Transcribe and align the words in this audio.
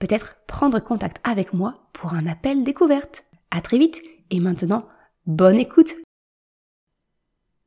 peut-être 0.00 0.38
prendre 0.46 0.80
contact 0.80 1.20
avec 1.22 1.52
moi 1.52 1.74
pour 1.92 2.14
un 2.14 2.26
appel 2.26 2.64
découverte. 2.64 3.24
À 3.52 3.60
très 3.60 3.78
vite 3.78 4.02
et 4.30 4.40
maintenant, 4.40 4.88
bonne 5.26 5.58
écoute. 5.58 5.94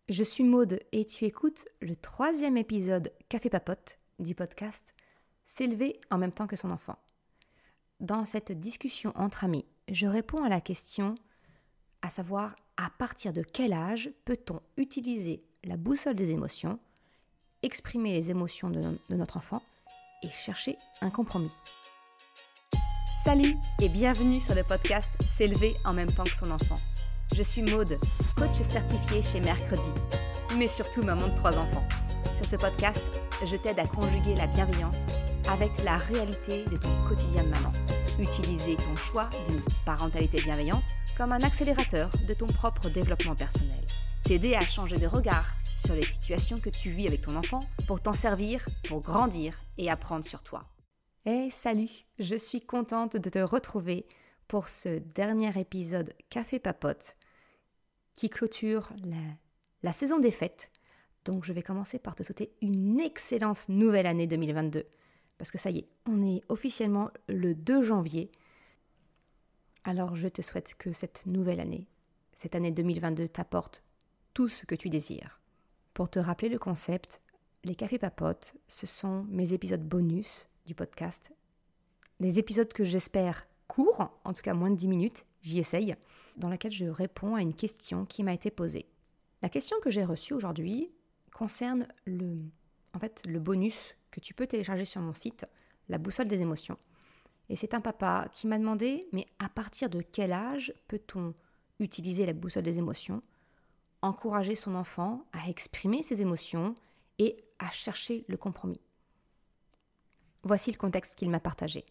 Je 0.09 0.23
suis 0.23 0.43
Maude 0.43 0.79
et 0.91 1.05
tu 1.05 1.23
écoutes 1.23 1.65
le 1.79 1.95
troisième 1.95 2.57
épisode 2.57 3.13
Café 3.29 3.49
Papote 3.49 3.99
du 4.19 4.35
podcast 4.35 4.95
S'élever 5.45 5.99
en 6.09 6.17
même 6.17 6.31
temps 6.31 6.47
que 6.47 6.55
son 6.55 6.71
enfant. 6.71 6.97
Dans 7.99 8.25
cette 8.25 8.51
discussion 8.51 9.13
entre 9.15 9.43
amis, 9.43 9.65
je 9.89 10.07
réponds 10.07 10.43
à 10.43 10.49
la 10.49 10.59
question 10.59 11.15
à 12.01 12.09
savoir 12.09 12.55
à 12.77 12.89
partir 12.89 13.31
de 13.31 13.43
quel 13.43 13.73
âge 13.73 14.11
peut-on 14.25 14.59
utiliser 14.77 15.43
la 15.63 15.77
boussole 15.77 16.15
des 16.15 16.31
émotions, 16.31 16.79
exprimer 17.61 18.11
les 18.11 18.31
émotions 18.31 18.69
de, 18.69 18.81
de 19.09 19.15
notre 19.15 19.37
enfant 19.37 19.61
et 20.23 20.29
chercher 20.29 20.77
un 21.01 21.11
compromis? 21.11 21.51
Salut 23.15 23.57
et 23.79 23.89
bienvenue 23.89 24.41
sur 24.41 24.55
le 24.55 24.63
podcast 24.63 25.11
S'élever 25.27 25.75
en 25.85 25.93
même 25.93 26.11
temps 26.11 26.23
que 26.23 26.35
son 26.35 26.49
enfant. 26.49 26.79
Je 27.35 27.43
suis 27.43 27.61
Maude, 27.61 27.99
coach 28.35 28.55
certifié 28.63 29.21
chez 29.21 29.39
Mercredi, 29.39 29.91
mais 30.57 30.67
surtout 30.67 31.03
maman 31.03 31.27
de 31.27 31.35
trois 31.35 31.59
enfants. 31.59 31.87
Sur 32.33 32.47
ce 32.47 32.55
podcast, 32.55 33.03
je 33.45 33.55
t'aide 33.55 33.77
à 33.77 33.85
conjuguer 33.85 34.33
la 34.33 34.47
bienveillance 34.47 35.11
avec 35.47 35.69
la 35.83 35.97
réalité 35.97 36.65
de 36.65 36.77
ton 36.77 36.89
quotidien 37.07 37.43
de 37.43 37.49
maman. 37.49 37.71
Utiliser 38.17 38.77
ton 38.77 38.95
choix 38.95 39.29
d'une 39.47 39.61
parentalité 39.85 40.41
bienveillante 40.41 40.83
comme 41.15 41.33
un 41.33 41.43
accélérateur 41.43 42.09
de 42.27 42.33
ton 42.33 42.47
propre 42.47 42.89
développement 42.89 43.35
personnel. 43.35 43.85
T'aider 44.23 44.55
à 44.55 44.65
changer 44.65 44.97
de 44.97 45.07
regard 45.07 45.53
sur 45.75 45.93
les 45.93 46.05
situations 46.05 46.59
que 46.59 46.71
tu 46.71 46.89
vis 46.89 47.05
avec 47.05 47.21
ton 47.21 47.35
enfant 47.35 47.63
pour 47.85 48.01
t'en 48.01 48.13
servir, 48.13 48.67
pour 48.87 49.01
grandir 49.01 49.61
et 49.77 49.91
apprendre 49.91 50.25
sur 50.25 50.41
toi. 50.41 50.65
Et 51.25 51.49
salut, 51.51 52.05
je 52.19 52.35
suis 52.35 52.59
contente 52.59 53.15
de 53.15 53.29
te 53.29 53.39
retrouver 53.39 54.05
pour 54.49 54.67
ce 54.67 54.99
dernier 54.99 55.57
épisode 55.57 56.13
Café 56.29 56.59
Papote 56.59 57.15
qui 58.13 58.29
clôture 58.29 58.91
la, 59.05 59.21
la 59.83 59.93
saison 59.93 60.19
des 60.19 60.31
fêtes. 60.31 60.69
Donc 61.23 61.45
je 61.45 61.53
vais 61.53 61.61
commencer 61.61 61.97
par 61.97 62.15
te 62.15 62.23
souhaiter 62.23 62.53
une 62.61 62.99
excellente 62.99 63.69
nouvelle 63.69 64.05
année 64.05 64.27
2022. 64.27 64.83
Parce 65.37 65.49
que 65.49 65.57
ça 65.57 65.69
y 65.69 65.77
est, 65.77 65.87
on 66.07 66.19
est 66.19 66.41
officiellement 66.49 67.09
le 67.29 67.55
2 67.55 67.83
janvier. 67.83 68.29
Alors 69.85 70.17
je 70.17 70.27
te 70.27 70.41
souhaite 70.41 70.75
que 70.75 70.91
cette 70.91 71.25
nouvelle 71.25 71.61
année, 71.61 71.87
cette 72.33 72.53
année 72.53 72.71
2022, 72.71 73.29
t'apporte 73.29 73.81
tout 74.33 74.49
ce 74.49 74.65
que 74.65 74.75
tu 74.75 74.89
désires. 74.89 75.39
Pour 75.93 76.09
te 76.09 76.19
rappeler 76.19 76.49
le 76.49 76.59
concept, 76.59 77.21
les 77.63 77.75
cafés 77.75 77.97
papotes, 77.97 78.55
ce 78.67 78.85
sont 78.85 79.23
mes 79.29 79.53
épisodes 79.53 79.87
bonus 79.87 80.47
du 80.65 80.75
podcast. 80.75 81.33
Des 82.19 82.39
épisodes 82.39 82.71
que 82.71 82.83
j'espère 82.83 83.47
courts, 83.67 84.11
en 84.23 84.33
tout 84.33 84.41
cas 84.41 84.53
moins 84.53 84.69
de 84.69 84.75
10 84.75 84.87
minutes, 84.87 85.25
j'y 85.41 85.59
essaye, 85.59 85.95
dans 86.37 86.49
laquelle 86.49 86.71
je 86.71 86.85
réponds 86.85 87.35
à 87.35 87.41
une 87.41 87.53
question 87.53 88.05
qui 88.05 88.23
m'a 88.23 88.33
été 88.33 88.51
posée. 88.51 88.85
La 89.41 89.49
question 89.49 89.77
que 89.81 89.89
j'ai 89.89 90.05
reçue 90.05 90.33
aujourd'hui 90.33 90.91
concerne 91.33 91.87
le, 92.05 92.37
en 92.93 92.99
fait, 92.99 93.23
le 93.25 93.39
bonus 93.39 93.95
que 94.11 94.19
tu 94.19 94.33
peux 94.33 94.47
télécharger 94.47 94.85
sur 94.85 95.01
mon 95.01 95.13
site, 95.13 95.45
la 95.89 95.97
boussole 95.97 96.27
des 96.27 96.41
émotions. 96.41 96.77
Et 97.49 97.55
c'est 97.55 97.73
un 97.73 97.81
papa 97.81 98.29
qui 98.31 98.47
m'a 98.47 98.57
demandé, 98.57 99.07
mais 99.11 99.25
à 99.39 99.49
partir 99.49 99.89
de 99.89 100.01
quel 100.01 100.31
âge 100.31 100.73
peut-on 100.87 101.33
utiliser 101.79 102.25
la 102.25 102.33
boussole 102.33 102.63
des 102.63 102.77
émotions, 102.77 103.21
encourager 104.01 104.55
son 104.55 104.75
enfant 104.75 105.25
à 105.33 105.49
exprimer 105.49 106.03
ses 106.03 106.21
émotions 106.21 106.75
et 107.19 107.43
à 107.59 107.69
chercher 107.69 108.23
le 108.27 108.37
compromis? 108.37 108.79
Voici 110.43 110.71
le 110.71 110.77
contexte 110.77 111.17
qu'il 111.17 111.29
m'a 111.29 111.39
partagé. 111.39 111.85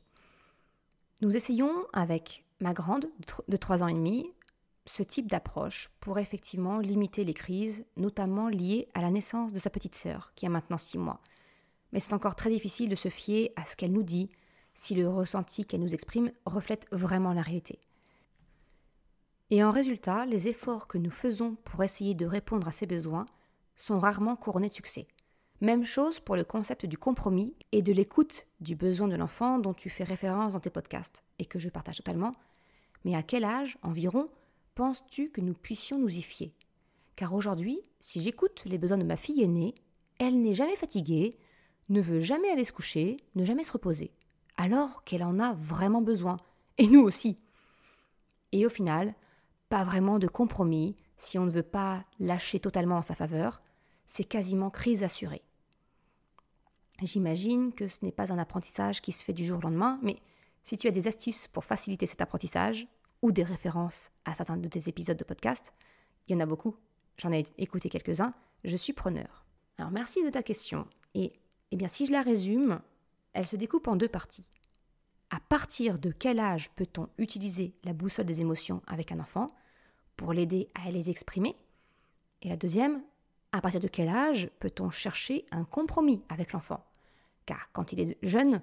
Nous 1.22 1.36
essayons 1.36 1.72
avec 1.92 2.44
ma 2.60 2.74
grande 2.74 3.08
de 3.48 3.56
3 3.56 3.82
ans 3.82 3.88
et 3.88 3.94
demi 3.94 4.30
ce 4.84 5.02
type 5.02 5.30
d'approche 5.30 5.90
pour 6.00 6.18
effectivement 6.18 6.78
limiter 6.78 7.24
les 7.24 7.34
crises, 7.34 7.84
notamment 7.96 8.48
liées 8.48 8.88
à 8.94 9.00
la 9.00 9.10
naissance 9.10 9.52
de 9.52 9.58
sa 9.58 9.70
petite 9.70 9.94
sœur, 9.94 10.32
qui 10.34 10.46
a 10.46 10.48
maintenant 10.48 10.78
6 10.78 10.98
mois. 10.98 11.20
Mais 11.92 12.00
c'est 12.00 12.14
encore 12.14 12.34
très 12.34 12.50
difficile 12.50 12.88
de 12.88 12.96
se 12.96 13.08
fier 13.08 13.52
à 13.56 13.64
ce 13.64 13.76
qu'elle 13.76 13.92
nous 13.92 14.02
dit, 14.02 14.30
si 14.74 14.94
le 14.94 15.08
ressenti 15.08 15.64
qu'elle 15.64 15.82
nous 15.82 15.94
exprime 15.94 16.32
reflète 16.46 16.86
vraiment 16.90 17.32
la 17.32 17.42
réalité. 17.42 17.78
Et 19.50 19.62
en 19.62 19.70
résultat, 19.70 20.24
les 20.26 20.48
efforts 20.48 20.88
que 20.88 20.98
nous 20.98 21.10
faisons 21.10 21.56
pour 21.64 21.82
essayer 21.84 22.14
de 22.14 22.26
répondre 22.26 22.66
à 22.66 22.72
ses 22.72 22.86
besoins 22.86 23.26
sont 23.76 23.98
rarement 23.98 24.34
couronnés 24.34 24.68
de 24.68 24.74
succès. 24.74 25.06
Même 25.62 25.86
chose 25.86 26.18
pour 26.18 26.34
le 26.34 26.42
concept 26.42 26.86
du 26.86 26.98
compromis 26.98 27.54
et 27.70 27.82
de 27.82 27.92
l'écoute 27.92 28.48
du 28.58 28.74
besoin 28.74 29.06
de 29.06 29.14
l'enfant 29.14 29.60
dont 29.60 29.74
tu 29.74 29.90
fais 29.90 30.02
référence 30.02 30.54
dans 30.54 30.60
tes 30.60 30.70
podcasts 30.70 31.22
et 31.38 31.44
que 31.44 31.60
je 31.60 31.68
partage 31.68 31.98
totalement. 31.98 32.32
Mais 33.04 33.14
à 33.14 33.22
quel 33.22 33.44
âge 33.44 33.78
environ 33.82 34.28
penses-tu 34.74 35.30
que 35.30 35.40
nous 35.40 35.54
puissions 35.54 36.00
nous 36.00 36.18
y 36.18 36.20
fier? 36.20 36.52
Car 37.14 37.32
aujourd'hui, 37.32 37.80
si 38.00 38.20
j'écoute 38.20 38.62
les 38.64 38.76
besoins 38.76 38.98
de 38.98 39.04
ma 39.04 39.16
fille 39.16 39.40
aînée, 39.40 39.76
elle 40.18 40.42
n'est 40.42 40.56
jamais 40.56 40.74
fatiguée, 40.74 41.38
ne 41.90 42.00
veut 42.00 42.18
jamais 42.18 42.50
aller 42.50 42.64
se 42.64 42.72
coucher, 42.72 43.18
ne 43.36 43.44
jamais 43.44 43.62
se 43.62 43.70
reposer, 43.70 44.10
alors 44.56 45.04
qu'elle 45.04 45.22
en 45.22 45.38
a 45.38 45.52
vraiment 45.52 46.02
besoin, 46.02 46.38
et 46.78 46.88
nous 46.88 47.02
aussi. 47.02 47.38
Et 48.50 48.66
au 48.66 48.68
final, 48.68 49.14
pas 49.68 49.84
vraiment 49.84 50.18
de 50.18 50.26
compromis 50.26 50.96
si 51.16 51.38
on 51.38 51.44
ne 51.44 51.52
veut 51.52 51.62
pas 51.62 52.04
lâcher 52.18 52.58
totalement 52.58 52.96
en 52.96 53.02
sa 53.02 53.14
faveur, 53.14 53.62
c'est 54.06 54.24
quasiment 54.24 54.68
crise 54.68 55.04
assurée. 55.04 55.42
J'imagine 57.02 57.72
que 57.72 57.88
ce 57.88 58.04
n'est 58.04 58.12
pas 58.12 58.32
un 58.32 58.38
apprentissage 58.38 59.02
qui 59.02 59.10
se 59.12 59.24
fait 59.24 59.32
du 59.32 59.44
jour 59.44 59.58
au 59.58 59.62
lendemain, 59.62 59.98
mais 60.02 60.16
si 60.62 60.76
tu 60.76 60.86
as 60.86 60.92
des 60.92 61.08
astuces 61.08 61.48
pour 61.48 61.64
faciliter 61.64 62.06
cet 62.06 62.20
apprentissage, 62.20 62.86
ou 63.22 63.32
des 63.32 63.44
références 63.44 64.10
à 64.24 64.34
certains 64.34 64.56
de 64.56 64.68
tes 64.68 64.88
épisodes 64.88 65.16
de 65.16 65.24
podcast, 65.24 65.72
il 66.26 66.32
y 66.32 66.36
en 66.36 66.40
a 66.40 66.46
beaucoup, 66.46 66.76
j'en 67.16 67.32
ai 67.32 67.46
écouté 67.56 67.88
quelques-uns, 67.88 68.34
je 68.64 68.76
suis 68.76 68.92
preneur. 68.92 69.44
Alors 69.78 69.90
merci 69.90 70.24
de 70.24 70.30
ta 70.30 70.42
question, 70.42 70.86
et 71.14 71.32
eh 71.70 71.76
bien 71.76 71.88
si 71.88 72.06
je 72.06 72.12
la 72.12 72.22
résume, 72.22 72.80
elle 73.32 73.46
se 73.46 73.56
découpe 73.56 73.88
en 73.88 73.96
deux 73.96 74.08
parties. 74.08 74.50
À 75.30 75.40
partir 75.40 75.98
de 75.98 76.10
quel 76.10 76.38
âge 76.38 76.70
peut-on 76.76 77.08
utiliser 77.16 77.74
la 77.84 77.94
boussole 77.94 78.26
des 78.26 78.40
émotions 78.40 78.82
avec 78.86 79.12
un 79.12 79.20
enfant 79.20 79.46
pour 80.16 80.32
l'aider 80.32 80.68
à 80.74 80.90
les 80.90 81.08
exprimer? 81.08 81.56
Et 82.42 82.48
la 82.48 82.56
deuxième, 82.56 83.02
à 83.52 83.60
partir 83.60 83.80
de 83.80 83.88
quel 83.88 84.08
âge 84.08 84.50
peut-on 84.58 84.90
chercher 84.90 85.46
un 85.50 85.64
compromis 85.64 86.22
avec 86.28 86.52
l'enfant? 86.52 86.84
Car 87.46 87.70
quand 87.72 87.92
il 87.92 88.00
est 88.00 88.18
jeune, 88.22 88.62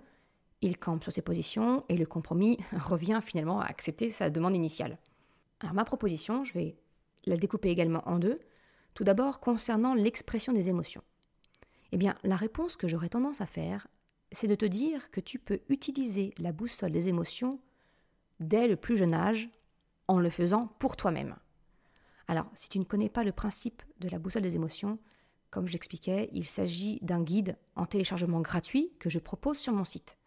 il 0.62 0.78
campe 0.78 1.03
sur 1.03 1.13
ses 1.13 1.22
positions 1.22 1.85
et 1.90 1.97
le 1.97 2.06
compromis 2.06 2.57
revient 2.73 3.22
finalement 3.23 3.62
à 3.62 3.66
accepter 3.66 4.12
sa 4.12 4.29
demande 4.29 4.56
initiale. 4.56 4.97
Alors 5.62 5.73
ma 5.73 5.85
proposition, 5.85 6.44
je 6.44 6.53
vais 6.53 6.75
la 7.25 7.38
découper 7.38 7.69
également 7.69 8.07
en 8.07 8.19
deux. 8.19 8.39
Tout 8.94 9.03
d'abord, 9.03 9.39
concernant 9.39 9.94
l'expression 9.94 10.53
des 10.53 10.69
émotions. 10.69 11.03
Eh 11.91 11.97
bien, 11.97 12.16
la 12.23 12.35
réponse 12.35 12.75
que 12.75 12.88
j'aurais 12.88 13.09
tendance 13.09 13.41
à 13.41 13.45
faire, 13.45 13.88
c'est 14.31 14.47
de 14.47 14.56
te 14.56 14.66
dire 14.66 15.09
que 15.12 15.19
tu 15.19 15.39
peux 15.39 15.62
utiliser 15.69 16.34
la 16.38 16.51
boussole 16.51 16.91
des 16.91 17.07
émotions 17.07 17.59
dès 18.39 18.68
le 18.68 18.75
plus 18.75 18.97
jeune 18.97 19.13
âge 19.13 19.50
en 20.07 20.19
le 20.19 20.29
faisant 20.29 20.68
pour 20.80 20.95
toi-même. 20.95 21.36
Alors, 22.27 22.50
si 22.54 22.69
tu 22.69 22.80
ne 22.80 22.83
connais 22.83 23.09
pas 23.09 23.24
le 23.24 23.31
principe 23.31 23.81
de 24.00 24.09
la 24.09 24.19
boussole 24.19 24.44
des 24.44 24.56
émotions, 24.56 25.00
comme 25.50 25.68
je 25.68 25.74
l'expliquais, 25.74 26.30
il 26.34 26.46
s'agit 26.46 27.00
d'un 27.01 27.22
guide 27.22 27.57
en 27.75 27.86
téléchargement 27.86 28.42
gratuit 28.42 28.92
que 29.00 29.10
je 29.10 29.19
propose 29.19 29.57
sur 29.57 29.74
mon 29.74 29.86
site. 29.86 30.18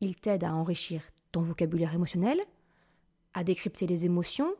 Il 0.00 0.16
t'aide 0.16 0.44
à 0.44 0.54
enrichir 0.54 1.02
ton 1.32 1.40
vocabulaire 1.40 1.94
émotionnel, 1.94 2.40
à 3.32 3.44
décrypter 3.44 3.86
les 3.86 4.04
émotions, 4.04 4.54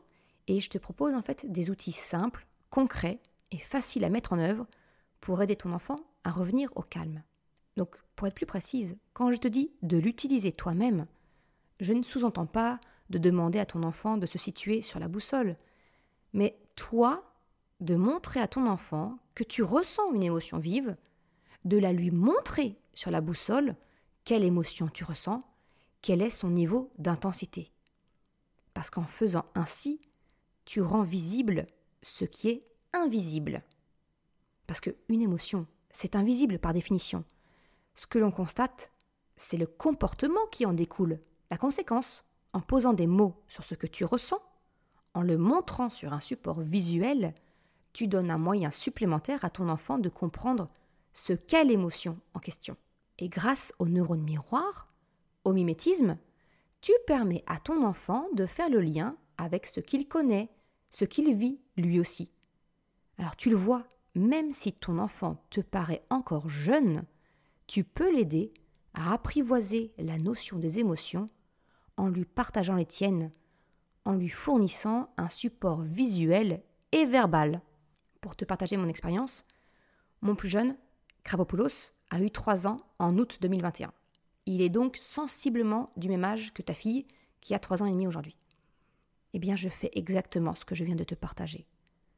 et 0.48 0.60
je 0.60 0.70
te 0.70 0.78
propose 0.78 1.14
en 1.14 1.22
fait 1.22 1.50
des 1.50 1.70
outils 1.70 1.92
simples, 1.92 2.46
concrets 2.70 3.20
et 3.50 3.58
faciles 3.58 4.04
à 4.04 4.10
mettre 4.10 4.32
en 4.32 4.38
œuvre 4.38 4.66
pour 5.20 5.42
aider 5.42 5.56
ton 5.56 5.72
enfant 5.72 6.00
à 6.24 6.30
revenir 6.30 6.70
au 6.74 6.82
calme. 6.82 7.22
Donc, 7.76 7.96
pour 8.16 8.26
être 8.26 8.34
plus 8.34 8.46
précise, 8.46 8.96
quand 9.12 9.32
je 9.32 9.38
te 9.38 9.48
dis 9.48 9.70
de 9.82 9.96
l'utiliser 9.96 10.52
toi-même, 10.52 11.06
je 11.80 11.92
ne 11.92 12.02
sous-entends 12.02 12.46
pas 12.46 12.80
de 13.10 13.18
demander 13.18 13.58
à 13.58 13.66
ton 13.66 13.82
enfant 13.82 14.16
de 14.16 14.26
se 14.26 14.38
situer 14.38 14.82
sur 14.82 14.98
la 14.98 15.08
boussole, 15.08 15.56
mais 16.32 16.58
toi, 16.74 17.33
de 17.80 17.96
montrer 17.96 18.40
à 18.40 18.48
ton 18.48 18.66
enfant 18.66 19.18
que 19.34 19.44
tu 19.44 19.62
ressens 19.62 20.12
une 20.12 20.22
émotion 20.22 20.58
vive, 20.58 20.96
de 21.64 21.78
la 21.78 21.92
lui 21.92 22.10
montrer 22.10 22.78
sur 22.92 23.10
la 23.10 23.20
boussole 23.20 23.76
quelle 24.24 24.44
émotion 24.44 24.88
tu 24.88 25.04
ressens, 25.04 25.42
quel 26.02 26.22
est 26.22 26.30
son 26.30 26.50
niveau 26.50 26.90
d'intensité. 26.98 27.70
Parce 28.72 28.90
qu'en 28.90 29.04
faisant 29.04 29.46
ainsi, 29.54 30.00
tu 30.64 30.80
rends 30.80 31.02
visible 31.02 31.66
ce 32.02 32.24
qui 32.24 32.48
est 32.48 32.66
invisible. 32.92 33.62
Parce 34.66 34.80
qu'une 34.80 35.22
émotion, 35.22 35.66
c'est 35.90 36.16
invisible 36.16 36.58
par 36.58 36.72
définition. 36.72 37.24
Ce 37.94 38.06
que 38.06 38.18
l'on 38.18 38.30
constate, 38.30 38.92
c'est 39.36 39.56
le 39.56 39.66
comportement 39.66 40.46
qui 40.50 40.66
en 40.66 40.72
découle, 40.72 41.20
la 41.50 41.56
conséquence. 41.56 42.24
En 42.52 42.60
posant 42.60 42.92
des 42.92 43.08
mots 43.08 43.42
sur 43.48 43.64
ce 43.64 43.74
que 43.74 43.88
tu 43.88 44.04
ressens, 44.04 44.40
en 45.12 45.22
le 45.22 45.36
montrant 45.36 45.90
sur 45.90 46.12
un 46.12 46.20
support 46.20 46.60
visuel, 46.60 47.34
tu 47.94 48.08
donnes 48.08 48.30
un 48.30 48.38
moyen 48.38 48.70
supplémentaire 48.70 49.44
à 49.44 49.50
ton 49.50 49.70
enfant 49.70 49.98
de 49.98 50.10
comprendre 50.10 50.66
ce 51.14 51.32
qu'est 51.32 51.64
l'émotion 51.64 52.18
en 52.34 52.40
question. 52.40 52.76
Et 53.18 53.28
grâce 53.28 53.72
aux 53.78 53.88
neurones 53.88 54.24
miroirs, 54.24 54.92
au 55.44 55.52
mimétisme, 55.52 56.18
tu 56.80 56.92
permets 57.06 57.44
à 57.46 57.58
ton 57.58 57.84
enfant 57.84 58.26
de 58.34 58.44
faire 58.44 58.68
le 58.68 58.80
lien 58.80 59.16
avec 59.38 59.66
ce 59.66 59.80
qu'il 59.80 60.08
connaît, 60.08 60.50
ce 60.90 61.04
qu'il 61.04 61.32
vit 61.34 61.60
lui 61.76 62.00
aussi. 62.00 62.30
Alors 63.16 63.36
tu 63.36 63.48
le 63.48 63.56
vois, 63.56 63.84
même 64.14 64.52
si 64.52 64.72
ton 64.72 64.98
enfant 64.98 65.44
te 65.50 65.60
paraît 65.60 66.04
encore 66.10 66.48
jeune, 66.48 67.04
tu 67.68 67.84
peux 67.84 68.14
l'aider 68.14 68.52
à 68.94 69.12
apprivoiser 69.12 69.92
la 69.98 70.18
notion 70.18 70.58
des 70.58 70.80
émotions 70.80 71.26
en 71.96 72.08
lui 72.08 72.24
partageant 72.24 72.74
les 72.74 72.86
tiennes, 72.86 73.30
en 74.04 74.14
lui 74.14 74.28
fournissant 74.28 75.08
un 75.16 75.28
support 75.28 75.82
visuel 75.82 76.62
et 76.90 77.06
verbal. 77.06 77.62
Pour 78.24 78.36
te 78.36 78.46
partager 78.46 78.78
mon 78.78 78.88
expérience, 78.88 79.44
mon 80.22 80.34
plus 80.34 80.48
jeune, 80.48 80.78
Krabopoulos, 81.24 81.92
a 82.08 82.18
eu 82.20 82.30
3 82.30 82.66
ans 82.66 82.78
en 82.98 83.18
août 83.18 83.36
2021. 83.42 83.92
Il 84.46 84.62
est 84.62 84.70
donc 84.70 84.96
sensiblement 84.96 85.90
du 85.98 86.08
même 86.08 86.24
âge 86.24 86.54
que 86.54 86.62
ta 86.62 86.72
fille 86.72 87.06
qui 87.42 87.52
a 87.52 87.58
3 87.58 87.82
ans 87.82 87.86
et 87.86 87.90
demi 87.90 88.06
aujourd'hui. 88.06 88.38
Eh 89.34 89.38
bien, 89.38 89.56
je 89.56 89.68
fais 89.68 89.90
exactement 89.92 90.54
ce 90.54 90.64
que 90.64 90.74
je 90.74 90.84
viens 90.84 90.94
de 90.94 91.04
te 91.04 91.14
partager. 91.14 91.66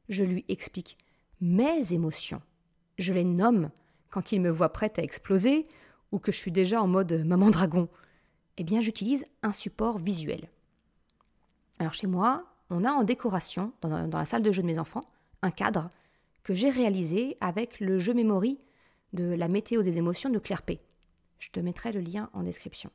Je 0.08 0.22
lui 0.22 0.44
explique 0.46 0.96
mes 1.40 1.92
émotions. 1.92 2.40
Je 2.98 3.12
les 3.12 3.24
nomme 3.24 3.72
quand 4.08 4.30
il 4.30 4.40
me 4.40 4.50
voit 4.50 4.72
prête 4.72 5.00
à 5.00 5.02
exploser 5.02 5.66
ou 6.12 6.20
que 6.20 6.30
je 6.30 6.36
suis 6.36 6.52
déjà 6.52 6.80
en 6.80 6.86
mode 6.86 7.24
maman 7.26 7.50
dragon. 7.50 7.88
Eh 8.58 8.62
bien, 8.62 8.80
j'utilise 8.80 9.26
un 9.42 9.50
support 9.50 9.98
visuel. 9.98 10.50
Alors 11.80 11.94
chez 11.94 12.06
moi, 12.06 12.44
on 12.70 12.84
a 12.84 12.92
en 12.92 13.02
décoration, 13.02 13.72
dans, 13.80 14.06
la 14.06 14.24
salle 14.24 14.42
de 14.42 14.52
jeu 14.52 14.62
de 14.62 14.68
mes 14.68 14.78
enfants, 14.78 15.02
cadre 15.50 15.90
que 16.42 16.54
j'ai 16.54 16.70
réalisé 16.70 17.36
avec 17.40 17.80
le 17.80 17.98
jeu 17.98 18.14
Memory 18.14 18.58
de 19.12 19.24
la 19.24 19.48
météo 19.48 19.82
des 19.82 19.98
émotions 19.98 20.30
de 20.30 20.38
Claire 20.38 20.62
P. 20.62 20.80
Je 21.38 21.50
te 21.50 21.60
mettrai 21.60 21.92
le 21.92 22.00
lien 22.00 22.30
en 22.32 22.42
description. 22.42 22.90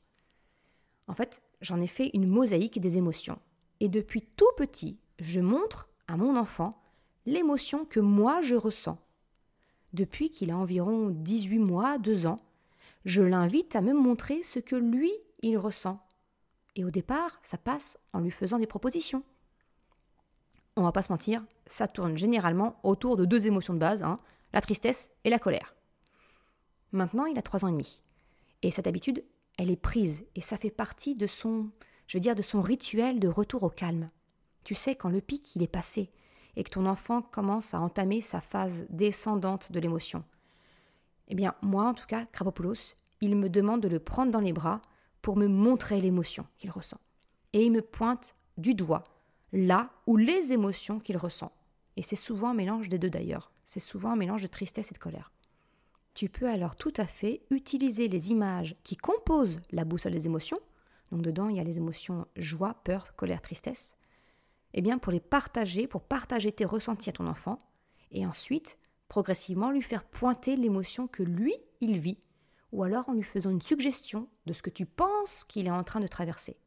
En 1.07 1.13
fait, 1.13 1.41
j'en 1.61 1.81
ai 1.81 1.87
fait 1.87 2.11
une 2.13 2.29
mosaïque 2.29 2.79
des 2.79 2.97
émotions. 2.97 3.39
Et 3.79 3.89
depuis 3.89 4.21
tout 4.21 4.51
petit, 4.57 4.97
je 5.19 5.41
montre 5.41 5.89
à 6.07 6.17
mon 6.17 6.37
enfant 6.37 6.81
l'émotion 7.25 7.85
que 7.85 7.99
moi 7.99 8.41
je 8.41 8.55
ressens. 8.55 8.97
Depuis 9.93 10.29
qu'il 10.29 10.51
a 10.51 10.57
environ 10.57 11.09
18 11.09 11.59
mois, 11.59 11.97
2 11.97 12.27
ans, 12.27 12.39
je 13.05 13.21
l'invite 13.21 13.75
à 13.75 13.81
me 13.81 13.93
montrer 13.93 14.43
ce 14.43 14.59
que 14.59 14.75
lui, 14.75 15.11
il 15.41 15.57
ressent. 15.57 15.99
Et 16.75 16.85
au 16.85 16.91
départ, 16.91 17.39
ça 17.43 17.57
passe 17.57 17.99
en 18.13 18.19
lui 18.19 18.31
faisant 18.31 18.59
des 18.59 18.67
propositions. 18.67 19.23
On 20.81 20.83
va 20.83 20.91
pas 20.91 21.03
se 21.03 21.11
mentir, 21.11 21.43
ça 21.67 21.87
tourne 21.87 22.17
généralement 22.17 22.79
autour 22.81 23.15
de 23.15 23.23
deux 23.23 23.45
émotions 23.45 23.75
de 23.75 23.79
base, 23.79 24.01
hein, 24.01 24.17
la 24.51 24.61
tristesse 24.61 25.11
et 25.23 25.29
la 25.29 25.37
colère. 25.37 25.75
Maintenant, 26.91 27.27
il 27.27 27.37
a 27.37 27.43
trois 27.43 27.63
ans 27.63 27.67
et 27.67 27.71
demi. 27.71 28.01
Et 28.63 28.71
cette 28.71 28.87
habitude, 28.87 29.23
elle 29.59 29.69
est 29.69 29.79
prise 29.79 30.25
et 30.33 30.41
ça 30.41 30.57
fait 30.57 30.71
partie 30.71 31.15
de 31.15 31.27
son, 31.27 31.69
je 32.07 32.17
veux 32.17 32.19
dire, 32.19 32.33
de 32.33 32.41
son 32.41 32.63
rituel 32.63 33.19
de 33.19 33.27
retour 33.27 33.61
au 33.61 33.69
calme. 33.69 34.09
Tu 34.63 34.73
sais, 34.73 34.95
quand 34.95 35.09
le 35.09 35.21
pic, 35.21 35.55
il 35.55 35.61
est 35.61 35.71
passé 35.71 36.09
et 36.55 36.63
que 36.63 36.71
ton 36.71 36.87
enfant 36.87 37.21
commence 37.21 37.75
à 37.75 37.79
entamer 37.79 38.21
sa 38.21 38.41
phase 38.41 38.87
descendante 38.89 39.71
de 39.71 39.79
l'émotion. 39.79 40.23
Eh 41.27 41.35
bien, 41.35 41.53
moi, 41.61 41.85
en 41.85 41.93
tout 41.93 42.07
cas, 42.07 42.25
Krabopoulos, 42.25 42.95
il 43.21 43.35
me 43.35 43.49
demande 43.49 43.81
de 43.81 43.87
le 43.87 43.99
prendre 43.99 44.31
dans 44.31 44.39
les 44.39 44.51
bras 44.51 44.81
pour 45.21 45.37
me 45.37 45.45
montrer 45.45 46.01
l'émotion 46.01 46.47
qu'il 46.57 46.71
ressent. 46.71 46.99
Et 47.53 47.63
il 47.67 47.71
me 47.71 47.83
pointe 47.83 48.33
du 48.57 48.73
doigt 48.73 49.03
là 49.53 49.91
où 50.07 50.17
les 50.17 50.53
émotions 50.53 50.99
qu'il 50.99 51.17
ressent. 51.17 51.51
Et 51.97 52.03
c'est 52.03 52.15
souvent 52.15 52.49
un 52.49 52.53
mélange 52.53 52.89
des 52.89 52.99
deux 52.99 53.09
d'ailleurs. 53.09 53.51
C'est 53.65 53.79
souvent 53.79 54.11
un 54.11 54.15
mélange 54.15 54.41
de 54.41 54.47
tristesse 54.47 54.91
et 54.91 54.93
de 54.93 54.99
colère. 54.99 55.31
Tu 56.13 56.29
peux 56.29 56.47
alors 56.47 56.75
tout 56.75 56.93
à 56.97 57.05
fait 57.05 57.41
utiliser 57.49 58.07
les 58.07 58.31
images 58.31 58.75
qui 58.83 58.97
composent 58.97 59.59
la 59.71 59.85
boussole 59.85 60.11
des 60.11 60.25
émotions. 60.25 60.59
Donc 61.11 61.21
dedans, 61.21 61.49
il 61.49 61.57
y 61.57 61.59
a 61.59 61.63
les 61.63 61.77
émotions 61.77 62.27
joie, 62.35 62.75
peur, 62.83 63.15
colère, 63.15 63.41
tristesse. 63.41 63.95
Eh 64.73 64.81
bien, 64.81 64.97
pour 64.97 65.11
les 65.11 65.19
partager, 65.19 65.87
pour 65.87 66.01
partager 66.01 66.51
tes 66.51 66.65
ressentis 66.65 67.09
à 67.09 67.13
ton 67.13 67.27
enfant, 67.27 67.59
et 68.11 68.25
ensuite, 68.25 68.77
progressivement, 69.07 69.71
lui 69.71 69.81
faire 69.81 70.03
pointer 70.03 70.55
l'émotion 70.55 71.07
que 71.07 71.23
lui, 71.23 71.55
il 71.81 71.99
vit, 71.99 72.19
ou 72.71 72.83
alors 72.83 73.09
en 73.09 73.13
lui 73.13 73.23
faisant 73.23 73.49
une 73.49 73.61
suggestion 73.61 74.27
de 74.45 74.53
ce 74.53 74.61
que 74.61 74.69
tu 74.69 74.85
penses 74.85 75.43
qu'il 75.43 75.67
est 75.67 75.71
en 75.71 75.83
train 75.83 75.99
de 75.99 76.07
traverser. 76.07 76.57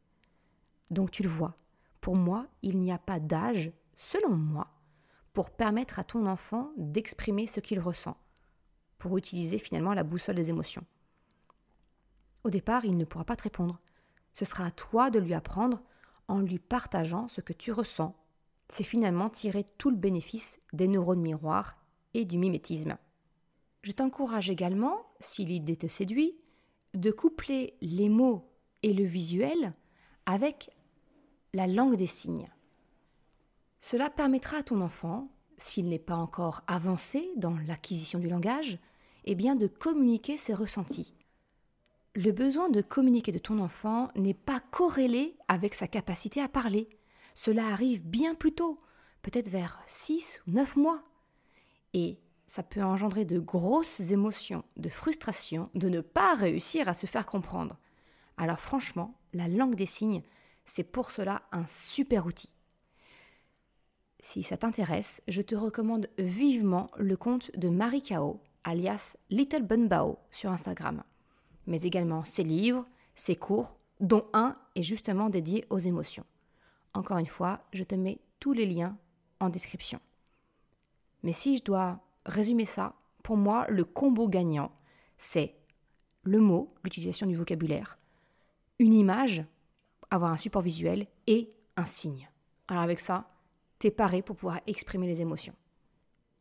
Donc 0.91 1.11
tu 1.11 1.23
le 1.23 1.29
vois, 1.29 1.57
pour 2.05 2.17
moi, 2.17 2.49
il 2.61 2.81
n'y 2.81 2.93
a 2.93 2.99
pas 2.99 3.19
d'âge, 3.19 3.73
selon 3.97 4.37
moi, 4.37 4.67
pour 5.33 5.49
permettre 5.49 5.99
à 5.99 6.05
ton 6.05 6.27
enfant 6.27 6.71
d'exprimer 6.77 7.47
ce 7.47 7.61
qu'il 7.61 7.81
ressent 7.81 8.19
pour 8.99 9.17
utiliser 9.17 9.59
finalement 9.59 9.95
la 9.95 10.03
boussole 10.03 10.35
des 10.35 10.51
émotions. 10.51 10.85
Au 12.45 12.51
départ, 12.51 12.85
il 12.85 12.99
ne 12.99 13.07
pourra 13.07 13.25
pas 13.25 13.37
te 13.37 13.45
répondre. 13.45 13.81
Ce 14.35 14.45
sera 14.45 14.67
à 14.67 14.71
toi 14.71 15.09
de 15.09 15.19
lui 15.19 15.33
apprendre 15.33 15.81
en 16.29 16.41
lui 16.41 16.59
partageant 16.59 17.27
ce 17.27 17.41
que 17.41 17.55
tu 17.55 17.73
ressens. 17.73 18.15
C'est 18.69 18.85
finalement 18.85 19.31
tirer 19.31 19.65
tout 19.79 19.89
le 19.89 19.97
bénéfice 19.97 20.61
des 20.75 20.89
neurones 20.89 21.23
miroirs 21.23 21.75
et 22.13 22.27
du 22.27 22.37
mimétisme. 22.37 22.99
Je 23.81 23.93
t'encourage 23.93 24.51
également, 24.51 25.07
si 25.21 25.47
l'idée 25.47 25.77
te 25.77 25.87
séduit, 25.87 26.37
de 26.93 27.11
coupler 27.11 27.79
les 27.81 28.11
mots 28.11 28.47
et 28.83 28.93
le 28.93 29.05
visuel 29.05 29.73
avec 30.27 30.69
la 31.55 31.67
langue 31.67 31.97
des 31.97 32.07
signes. 32.07 32.51
Cela 33.81 34.11
permettra 34.11 34.59
à 34.59 34.63
ton 34.63 34.81
enfant, 34.81 35.29
s'il 35.57 35.89
n'est 35.89 35.99
pas 35.99 36.17
encore 36.17 36.63
avancé 36.67 37.31
dans 37.37 37.57
l'acquisition 37.67 38.19
du 38.19 38.29
langage, 38.29 38.79
eh 39.25 39.35
de 39.35 39.67
communiquer 39.67 40.37
ses 40.37 40.53
ressentis. 40.53 41.15
Le 42.15 42.31
besoin 42.33 42.69
de 42.69 42.83
communiquer 42.83 43.33
de 43.33 43.39
ton 43.39 43.59
enfant 43.59 44.11
n'est 44.17 44.35
pas 44.35 44.61
corrélé 44.61 45.37
avec 45.49 45.75
sa 45.75 45.89
capacité 45.89 46.41
à 46.43 46.49
parler. 46.49 46.89
Cela 47.35 47.69
arrive 47.69 48.05
bien 48.05 48.35
plus 48.35 48.53
tôt, 48.53 48.81
peut-être 49.23 49.49
vers 49.49 49.81
6 49.87 50.43
ou 50.47 50.53
9 50.53 50.77
mois. 50.77 51.03
Et 51.93 52.19
ça 52.47 52.63
peut 52.63 52.83
engendrer 52.83 53.25
de 53.25 53.39
grosses 53.39 54.01
émotions, 54.13 54.65
de 54.77 54.89
frustration, 54.89 55.71
de 55.75 55.89
ne 55.89 56.01
pas 56.01 56.35
réussir 56.35 56.89
à 56.89 56.95
se 56.95 57.07
faire 57.07 57.27
comprendre. 57.27 57.79
Alors 58.37 58.61
franchement, 58.61 59.19
la 59.33 59.49
langue 59.49 59.75
des 59.77 59.87
signes, 59.87 60.23
c'est 60.65 60.85
pour 60.85 61.11
cela 61.11 61.43
un 61.53 61.67
super 61.67 62.27
outil. 62.27 62.51
Si 64.21 64.43
ça 64.43 64.57
t'intéresse, 64.57 65.23
je 65.29 65.43
te 65.43 65.55
recommande 65.55 66.09
vivement 66.19 66.87
le 66.97 67.17
compte 67.17 67.51
de 67.57 67.69
Marie 67.69 68.03
Kao, 68.03 68.41
alias 68.65 69.17
Little 69.29 69.63
Bunbao 69.63 70.19
sur 70.31 70.51
Instagram, 70.51 71.03
mais 71.67 71.83
également 71.83 72.25
ses 72.25 72.45
livres, 72.45 72.87
ses 73.15 73.37
cours, 73.37 73.77
dont 74.01 74.27
un 74.33 74.57
est 74.75 74.83
justement 74.83 75.29
dédié 75.29 75.67
aux 75.71 75.79
émotions. 75.79 76.25
Encore 76.95 77.19
une 77.19 77.27
fois, 77.27 77.61
je 77.73 77.85
te 77.85 77.95
mets 77.95 78.19
tous 78.41 78.53
les 78.53 78.67
liens 78.67 78.97
en 79.41 79.51
description. 79.51 80.01
Mais 81.23 81.33
si 81.33 81.59
je 81.59 81.65
dois 81.65 82.01
résumer 82.25 82.65
ça, 82.65 82.95
pour 83.23 83.37
moi, 83.37 83.67
le 83.69 83.85
combo 83.85 84.29
gagnant, 84.29 84.73
c'est 85.17 85.55
le 86.23 86.39
mot, 86.39 86.75
l'utilisation 86.83 87.27
du 87.27 87.35
vocabulaire, 87.35 87.99
une 88.79 88.93
image, 88.93 89.45
avoir 90.15 90.33
un 90.33 90.37
support 90.37 90.63
visuel 90.63 91.07
et 91.27 91.53
un 91.77 91.85
signe. 91.85 92.29
Alors 92.69 92.83
avec 92.83 93.01
ça, 93.01 93.31
t'es 93.79 93.91
paré 93.91 94.23
pour 94.23 94.37
pouvoir 94.37 94.61
exprimer 94.67 95.07
les 95.07 95.21
émotions. 95.21 95.55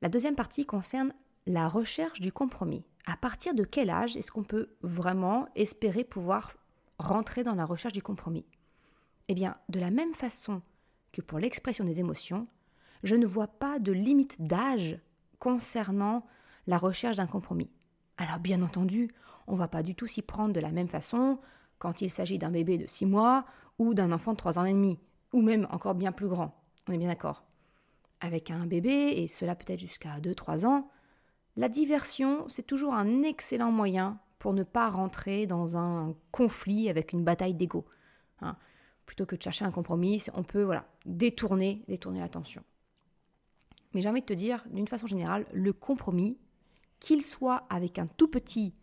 La 0.01 0.09
deuxième 0.09 0.35
partie 0.35 0.65
concerne 0.65 1.13
la 1.45 1.67
recherche 1.67 2.19
du 2.19 2.31
compromis. 2.31 2.85
À 3.05 3.17
partir 3.17 3.53
de 3.53 3.63
quel 3.63 3.89
âge 3.89 4.15
est-ce 4.15 4.31
qu'on 4.31 4.43
peut 4.43 4.69
vraiment 4.81 5.47
espérer 5.55 6.03
pouvoir 6.03 6.53
rentrer 6.99 7.43
dans 7.43 7.55
la 7.55 7.65
recherche 7.65 7.93
du 7.93 8.01
compromis? 8.01 8.45
Eh 9.27 9.33
bien, 9.33 9.57
de 9.69 9.79
la 9.79 9.91
même 9.91 10.13
façon 10.13 10.61
que 11.11 11.21
pour 11.21 11.39
l'expression 11.39 11.83
des 11.83 11.99
émotions, 11.99 12.47
je 13.03 13.15
ne 13.15 13.25
vois 13.25 13.47
pas 13.47 13.79
de 13.79 13.91
limite 13.91 14.41
d'âge 14.41 14.99
concernant 15.39 16.25
la 16.67 16.77
recherche 16.77 17.17
d'un 17.17 17.27
compromis. 17.27 17.69
Alors 18.17 18.39
bien 18.39 18.61
entendu, 18.61 19.09
on 19.47 19.53
ne 19.53 19.57
va 19.57 19.67
pas 19.67 19.83
du 19.83 19.95
tout 19.95 20.07
s'y 20.07 20.21
prendre 20.21 20.53
de 20.53 20.59
la 20.59 20.71
même 20.71 20.87
façon 20.87 21.39
quand 21.83 22.01
il 22.01 22.09
s'agit 22.09 22.39
d'un 22.39 22.49
bébé 22.49 22.77
de 22.77 22.87
6 22.87 23.05
mois 23.05 23.45
ou 23.77 23.93
d'un 23.93 24.13
enfant 24.13 24.31
de 24.31 24.37
3 24.37 24.57
ans 24.57 24.63
et 24.63 24.71
demi, 24.71 24.97
ou 25.33 25.41
même 25.41 25.67
encore 25.69 25.95
bien 25.95 26.13
plus 26.13 26.29
grand. 26.29 26.55
On 26.87 26.93
est 26.93 26.97
bien 26.97 27.09
d'accord. 27.09 27.43
Avec 28.21 28.51
un 28.51 28.65
bébé, 28.65 29.11
et 29.17 29.27
cela 29.27 29.53
peut 29.53 29.71
être 29.71 29.81
jusqu'à 29.81 30.17
2-3 30.21 30.65
ans, 30.65 30.89
la 31.57 31.67
diversion, 31.67 32.47
c'est 32.47 32.65
toujours 32.65 32.93
un 32.93 33.21
excellent 33.21 33.71
moyen 33.71 34.17
pour 34.39 34.53
ne 34.53 34.63
pas 34.63 34.89
rentrer 34.89 35.45
dans 35.45 35.75
un 35.75 36.15
conflit 36.31 36.87
avec 36.89 37.11
une 37.11 37.25
bataille 37.25 37.53
d'ego. 37.53 37.85
Hein. 38.39 38.55
Plutôt 39.05 39.25
que 39.25 39.35
de 39.35 39.41
chercher 39.41 39.65
un 39.65 39.71
compromis, 39.71 40.23
on 40.35 40.43
peut 40.43 40.63
voilà, 40.63 40.87
détourner, 41.05 41.83
détourner 41.89 42.21
l'attention. 42.21 42.63
Mais 43.93 44.01
j'ai 44.01 44.07
envie 44.07 44.21
de 44.21 44.25
te 44.25 44.33
dire, 44.33 44.63
d'une 44.71 44.87
façon 44.87 45.05
générale, 45.05 45.45
le 45.51 45.73
compromis, 45.73 46.37
qu'il 47.01 47.23
soit 47.23 47.67
avec 47.69 47.99
un 47.99 48.07
tout 48.07 48.29
petit 48.29 48.73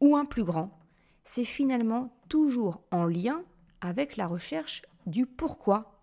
ou 0.00 0.14
un 0.14 0.26
plus 0.26 0.44
grand, 0.44 0.78
c'est 1.24 1.44
finalement 1.44 2.14
toujours 2.34 2.82
en 2.90 3.04
lien 3.04 3.44
avec 3.80 4.16
la 4.16 4.26
recherche 4.26 4.82
du 5.06 5.24
pourquoi. 5.24 6.02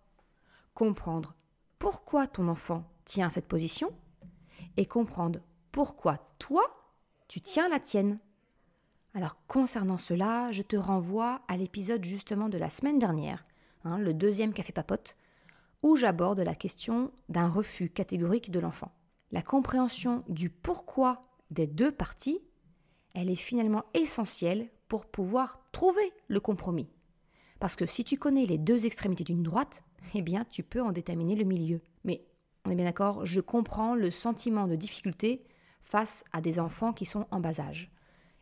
Comprendre 0.73 1.35
pourquoi 1.77 2.25
ton 2.25 2.47
enfant 2.47 2.89
tient 3.03 3.29
cette 3.29 3.50
position 3.50 3.91
et 4.77 4.85
comprendre 4.85 5.41
pourquoi 5.73 6.33
toi, 6.39 6.63
tu 7.27 7.41
tiens 7.41 7.67
la 7.67 7.81
tienne. 7.81 8.17
Alors 9.13 9.45
concernant 9.47 9.97
cela, 9.97 10.53
je 10.53 10.61
te 10.61 10.77
renvoie 10.77 11.41
à 11.50 11.57
l'épisode 11.57 12.05
justement 12.05 12.47
de 12.47 12.57
la 12.57 12.69
semaine 12.69 12.97
dernière, 12.97 13.43
hein, 13.83 14.00
le 14.00 14.13
deuxième 14.13 14.53
café 14.53 14.71
papote, 14.71 15.17
où 15.83 15.97
j'aborde 15.97 16.39
la 16.39 16.55
question 16.55 17.11
d'un 17.27 17.50
refus 17.50 17.89
catégorique 17.89 18.51
de 18.51 18.59
l'enfant. 18.61 18.93
La 19.33 19.41
compréhension 19.41 20.23
du 20.29 20.50
pourquoi 20.50 21.19
des 21.50 21.67
deux 21.67 21.91
parties, 21.91 22.39
elle 23.15 23.29
est 23.29 23.35
finalement 23.35 23.83
essentielle 23.93 24.69
pour 24.91 25.05
pouvoir 25.05 25.62
trouver 25.71 26.12
le 26.27 26.41
compromis. 26.41 26.89
Parce 27.62 27.77
que 27.77 27.86
si 27.86 28.03
tu 28.03 28.17
connais 28.17 28.45
les 28.45 28.57
deux 28.57 28.86
extrémités 28.86 29.24
d'une 29.24 29.41
droite, 29.41 29.86
eh 30.15 30.21
bien 30.21 30.43
tu 30.43 30.63
peux 30.63 30.81
en 30.81 30.91
déterminer 30.91 31.38
le 31.38 31.45
milieu. 31.45 31.79
Mais 32.03 32.25
on 32.65 32.71
est 32.71 32.75
bien 32.75 32.83
d'accord, 32.83 33.25
je 33.25 33.39
comprends 33.39 33.95
le 33.95 34.12
sentiment 34.12 34.67
de 34.67 34.75
difficulté 34.75 35.45
face 35.81 36.25
à 36.33 36.41
des 36.41 36.60
enfants 36.60 36.91
qui 36.91 37.05
sont 37.05 37.25
en 37.31 37.39
bas 37.39 37.62
âge. 37.62 37.89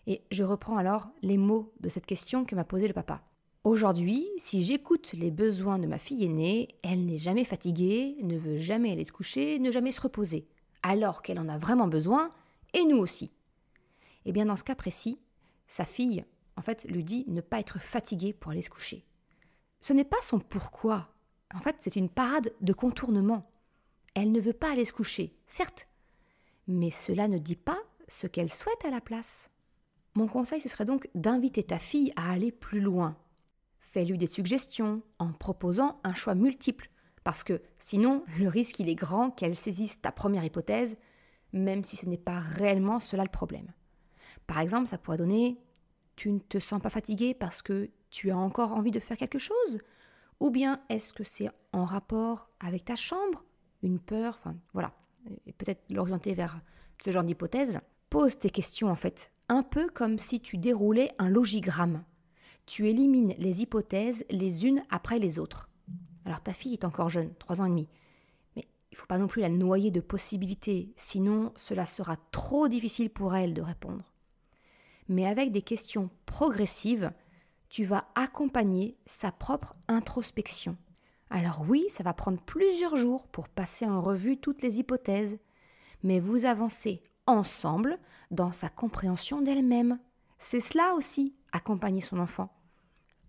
Et 0.07 0.23
je 0.31 0.43
reprends 0.43 0.77
alors 0.77 1.11
les 1.21 1.37
mots 1.37 1.71
de 1.81 1.89
cette 1.89 2.07
question 2.07 2.45
que 2.45 2.55
m'a 2.55 2.63
posé 2.63 2.87
le 2.87 2.95
papa. 2.95 3.21
Aujourd'hui, 3.63 4.27
si 4.37 4.63
j'écoute 4.63 5.11
les 5.13 5.29
besoins 5.29 5.77
de 5.77 5.85
ma 5.85 5.99
fille 5.99 6.25
aînée, 6.25 6.69
elle 6.81 7.05
n'est 7.05 7.17
jamais 7.17 7.43
fatiguée, 7.43 8.17
ne 8.23 8.39
veut 8.39 8.57
jamais 8.57 8.93
aller 8.93 9.05
se 9.05 9.11
coucher, 9.11 9.59
ne 9.59 9.69
jamais 9.71 9.91
se 9.91 10.01
reposer, 10.01 10.47
alors 10.81 11.21
qu'elle 11.21 11.37
en 11.37 11.47
a 11.47 11.59
vraiment 11.59 11.87
besoin, 11.87 12.31
et 12.73 12.85
nous 12.85 12.97
aussi. 12.97 13.29
Eh 14.25 14.31
bien, 14.31 14.47
dans 14.47 14.55
ce 14.55 14.63
cas 14.63 14.73
précis, 14.73 15.19
sa 15.67 15.85
fille, 15.85 16.25
en 16.59 16.61
fait, 16.61 16.85
lui 16.89 17.05
dit 17.05 17.23
ne 17.27 17.39
pas 17.39 17.61
être 17.61 17.79
fatiguée 17.79 18.33
pour 18.33 18.51
aller 18.51 18.61
se 18.61 18.69
coucher. 18.69 19.05
Ce 19.79 19.93
n'est 19.93 20.03
pas 20.03 20.21
son 20.21 20.39
pourquoi. 20.39 21.07
En 21.55 21.59
fait, 21.59 21.77
c'est 21.79 21.95
une 21.95 22.09
parade 22.09 22.53
de 22.59 22.73
contournement. 22.73 23.49
Elle 24.13 24.33
ne 24.33 24.41
veut 24.41 24.51
pas 24.51 24.73
aller 24.73 24.83
se 24.83 24.91
coucher, 24.91 25.39
certes, 25.47 25.87
mais 26.67 26.91
cela 26.91 27.29
ne 27.29 27.37
dit 27.37 27.55
pas 27.55 27.79
ce 28.09 28.27
qu'elle 28.27 28.51
souhaite 28.51 28.83
à 28.83 28.89
la 28.89 28.99
place. 28.99 29.51
Mon 30.15 30.27
conseil, 30.27 30.59
ce 30.59 30.67
serait 30.67 30.83
donc 30.83 31.09
d'inviter 31.15 31.63
ta 31.63 31.79
fille 31.79 32.11
à 32.17 32.29
aller 32.29 32.51
plus 32.51 32.81
loin. 32.81 33.15
Fais-lui 33.79 34.17
des 34.17 34.27
suggestions 34.27 35.01
en 35.17 35.31
proposant 35.31 36.01
un 36.03 36.13
choix 36.13 36.35
multiple, 36.35 36.89
parce 37.23 37.45
que 37.45 37.61
sinon, 37.77 38.25
le 38.37 38.49
risque, 38.49 38.81
il 38.81 38.89
est 38.89 38.95
grand 38.95 39.31
qu'elle 39.31 39.55
saisisse 39.55 40.01
ta 40.01 40.11
première 40.11 40.43
hypothèse, 40.43 40.97
même 41.53 41.85
si 41.85 41.95
ce 41.95 42.05
n'est 42.05 42.17
pas 42.17 42.39
réellement 42.39 42.99
cela 42.99 43.23
le 43.23 43.29
problème. 43.29 43.71
Par 44.45 44.59
exemple, 44.59 44.87
ça 44.87 44.97
pourrait 44.97 45.17
donner 45.17 45.57
Tu 46.19 46.31
ne 46.31 46.39
te 46.39 46.59
sens 46.59 46.81
pas 46.81 46.89
fatigué 46.89 47.33
parce 47.33 47.61
que 47.61 47.89
tu 48.09 48.29
as 48.29 48.37
encore 48.37 48.73
envie 48.73 48.91
de 48.91 48.99
faire 48.99 49.15
quelque 49.15 49.39
chose? 49.39 49.77
Ou 50.41 50.49
bien 50.49 50.81
est-ce 50.89 51.13
que 51.13 51.23
c'est 51.23 51.49
en 51.71 51.85
rapport 51.85 52.49
avec 52.59 52.83
ta 52.83 52.97
chambre? 52.97 53.45
Une 53.83 53.99
peur 53.99 54.35
Enfin, 54.37 54.57
voilà. 54.73 54.91
Et 55.45 55.53
peut-être 55.53 55.81
l'orienter 55.89 56.33
vers 56.33 56.59
ce 57.01 57.11
genre 57.11 57.23
d'hypothèse. 57.23 57.79
Pose 58.09 58.37
tes 58.37 58.49
questions 58.49 58.89
en 58.89 58.97
fait, 58.97 59.31
un 59.47 59.63
peu 59.63 59.87
comme 59.87 60.19
si 60.19 60.41
tu 60.41 60.57
déroulais 60.57 61.13
un 61.19 61.29
logigramme. 61.29 62.03
Tu 62.65 62.89
élimines 62.89 63.33
les 63.37 63.61
hypothèses 63.61 64.25
les 64.29 64.65
unes 64.65 64.83
après 64.89 65.19
les 65.19 65.39
autres. 65.39 65.69
Alors 66.25 66.41
ta 66.41 66.51
fille 66.51 66.73
est 66.73 66.83
encore 66.83 67.09
jeune, 67.09 67.33
3 67.35 67.61
ans 67.61 67.65
et 67.65 67.69
demi. 67.69 67.87
Mais 68.57 68.67
il 68.91 68.95
ne 68.95 68.97
faut 68.97 69.07
pas 69.07 69.19
non 69.19 69.27
plus 69.27 69.41
la 69.41 69.47
noyer 69.47 69.89
de 69.89 70.01
possibilités, 70.01 70.91
sinon 70.97 71.53
cela 71.55 71.85
sera 71.85 72.17
trop 72.33 72.67
difficile 72.67 73.09
pour 73.09 73.37
elle 73.37 73.53
de 73.53 73.61
répondre. 73.61 74.03
Mais 75.09 75.25
avec 75.25 75.51
des 75.51 75.61
questions 75.61 76.09
progressives, 76.25 77.11
tu 77.69 77.83
vas 77.83 78.05
accompagner 78.15 78.97
sa 79.05 79.31
propre 79.31 79.75
introspection. 79.87 80.77
Alors 81.29 81.65
oui, 81.67 81.85
ça 81.89 82.03
va 82.03 82.13
prendre 82.13 82.41
plusieurs 82.41 82.95
jours 82.95 83.27
pour 83.27 83.49
passer 83.49 83.85
en 83.85 84.01
revue 84.01 84.37
toutes 84.37 84.61
les 84.61 84.79
hypothèses, 84.79 85.39
mais 86.03 86.19
vous 86.19 86.45
avancez 86.45 87.03
ensemble 87.27 87.99
dans 88.31 88.51
sa 88.51 88.69
compréhension 88.69 89.41
d'elle-même. 89.41 89.99
C'est 90.37 90.59
cela 90.59 90.93
aussi, 90.95 91.35
accompagner 91.51 92.01
son 92.01 92.19
enfant. 92.19 92.51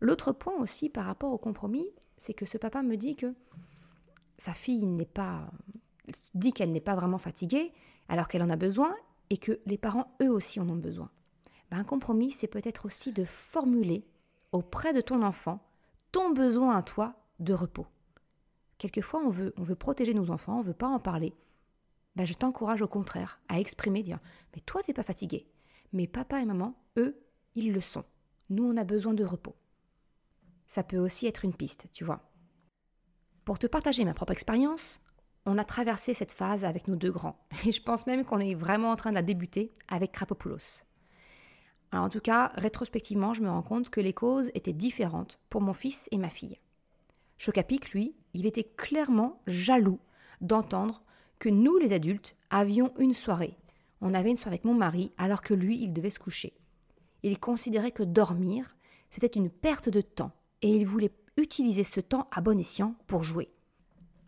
L'autre 0.01 0.33
point 0.33 0.57
aussi 0.59 0.89
par 0.89 1.05
rapport 1.05 1.33
au 1.33 1.39
compromis, 1.39 1.87
c'est 2.17 2.33
que 2.33 2.47
ce 2.47 2.57
papa 2.57 2.83
me 2.83 2.97
dit 2.97 3.17
que 3.17 3.35
sa 4.39 4.55
fille 4.55 4.87
n'est 4.87 5.05
pas 5.05 5.51
dit 6.35 6.53
qu'elle 6.53 6.73
n'est 6.73 6.81
pas 6.81 6.95
vraiment 6.95 7.19
fatiguée 7.19 7.73
alors 8.09 8.27
qu'elle 8.27 8.43
en 8.43 8.51
a 8.51 8.57
besoin 8.57 8.95
et 9.29 9.39
que 9.39 9.61
les 9.67 9.79
parents 9.79 10.17
eux 10.23 10.31
aussi 10.31 10.59
en 10.59 10.69
ont 10.69 10.77
besoin. 10.77 11.11
Ben, 11.71 11.79
un 11.79 11.85
compromis, 11.85 12.31
c'est 12.31 12.49
peut-être 12.49 12.87
aussi 12.87 13.13
de 13.13 13.25
formuler 13.25 14.07
auprès 14.53 14.93
de 14.93 15.01
ton 15.01 15.23
enfant 15.23 15.61
ton 16.13 16.31
besoin 16.31 16.77
à 16.77 16.83
toi 16.83 17.15
de 17.39 17.55
repos. 17.55 17.87
Quelquefois, 18.79 19.21
on 19.25 19.29
veut, 19.29 19.55
on 19.57 19.63
veut 19.63 19.77
protéger 19.77 20.15
nos 20.15 20.31
enfants, 20.31 20.57
on 20.57 20.61
ne 20.61 20.65
veut 20.65 20.75
pas 20.75 20.89
en 20.89 20.99
parler. 20.99 21.35
Ben, 22.17 22.27
je 22.27 22.35
t'encourage 22.35 22.83
au 22.83 22.89
contraire 22.89 23.41
à 23.49 23.61
exprimer, 23.61 24.03
dire 24.03 24.19
Mais 24.55 24.61
toi, 24.61 24.83
t'es 24.83 24.93
pas 24.93 25.05
fatigué. 25.05 25.47
Mais 25.93 26.07
papa 26.07 26.41
et 26.41 26.45
maman, 26.45 26.75
eux, 26.97 27.21
ils 27.55 27.73
le 27.73 27.81
sont. 27.81 28.05
Nous, 28.49 28.65
on 28.65 28.77
a 28.77 28.85
besoin 28.85 29.15
de 29.15 29.25
repos. 29.25 29.55
Ça 30.67 30.83
peut 30.83 30.99
aussi 30.99 31.27
être 31.27 31.45
une 31.45 31.55
piste, 31.55 31.87
tu 31.93 32.05
vois. 32.05 32.31
Pour 33.45 33.59
te 33.59 33.67
partager 33.67 34.05
ma 34.05 34.15
propre 34.15 34.33
expérience, 34.33 35.01
on 35.47 35.59
a 35.59 35.65
traversé 35.65 36.15
cette 36.15 36.33
phase 36.33 36.65
avec 36.65 36.89
nos 36.89 36.97
deux 36.97 37.11
grands. 37.11 37.39
Et 37.67 37.73
je 37.73 37.83
pense 37.83 38.07
même 38.07 38.25
qu'on 38.25 38.41
est 38.41 38.55
vraiment 38.55 38.91
en 38.91 38.97
train 38.97 39.11
de 39.11 39.17
la 39.17 39.23
débuter 39.23 39.73
avec 39.89 40.13
Krapopoulos. 40.13 40.83
En 41.93 42.09
tout 42.09 42.21
cas, 42.21 42.53
rétrospectivement, 42.55 43.35
je 43.35 43.43
me 43.43 43.51
rends 43.51 43.63
compte 43.63 43.91
que 43.91 44.01
les 44.01 44.13
causes 44.13 44.51
étaient 44.55 44.73
différentes 44.73 45.41
pour 45.51 45.61
mon 45.61 45.73
fils 45.73 46.09
et 46.13 46.19
ma 46.19 46.29
fille. 46.29 46.59
Chocapic, 47.39 47.91
lui, 47.91 48.15
il 48.33 48.47
était 48.47 48.65
clairement 48.65 49.41
jaloux 49.47 49.99
d'entendre 50.41 51.03
que 51.39 51.49
nous, 51.49 51.79
les 51.79 51.93
adultes, 51.93 52.37
avions 52.51 52.93
une 52.99 53.15
soirée. 53.15 53.57
On 54.01 54.15
avait 54.15 54.31
une 54.31 54.37
soirée 54.37 54.55
avec 54.55 54.65
mon 54.65 54.75
mari 54.75 55.13
alors 55.19 55.43
que 55.43 55.55
lui, 55.55 55.83
il 55.83 55.93
devait 55.93 56.11
se 56.11 56.19
coucher. 56.19 56.53
Il 57.23 57.39
considérait 57.39 57.91
que 57.91 58.03
dormir, 58.03 58.77
c'était 59.11 59.27
une 59.27 59.51
perte 59.51 59.89
de 59.89 60.01
temps 60.01 60.33
et 60.63 60.69
il 60.69 60.87
voulait 60.87 61.13
utiliser 61.37 61.85
ce 61.85 62.01
temps 62.01 62.29
à 62.31 62.41
bon 62.41 62.59
escient 62.59 62.95
pour 63.07 63.25
jouer. 63.25 63.51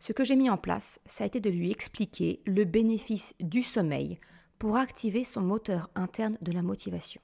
Ce 0.01 0.13
que 0.13 0.25
j'ai 0.25 0.37
mis 0.37 0.51
en 0.51 0.57
place, 0.57 1.01
ça 1.07 1.25
a 1.25 1.27
été 1.27 1.39
de 1.39 1.51
lui 1.51 1.71
expliquer 1.71 2.43
le 2.45 2.65
bénéfice 2.65 3.35
du 3.39 3.63
sommeil 3.63 4.19
pour 4.59 4.77
activer 4.77 5.23
son 5.23 5.43
moteur 5.43 5.91
interne 5.95 6.39
de 6.43 6.53
la 6.53 6.63
motivation 6.63 7.21